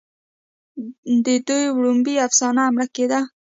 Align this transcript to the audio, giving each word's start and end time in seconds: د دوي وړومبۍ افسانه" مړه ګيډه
د 1.25 1.27
دوي 1.47 1.67
وړومبۍ 1.71 2.15
افسانه" 2.27 2.63
مړه 2.73 2.87
ګيډه 2.95 3.19